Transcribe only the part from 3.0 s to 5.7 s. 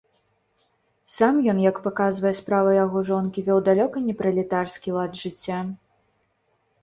жонкі, вёў далёка не пралетарскі лад жыцця.